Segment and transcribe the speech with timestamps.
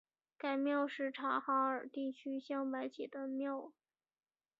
[0.35, 3.71] 该庙是察哈尔地区镶白旗的旗庙。